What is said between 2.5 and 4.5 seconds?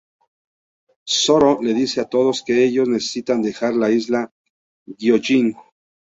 ellos necesitan dejar la Isla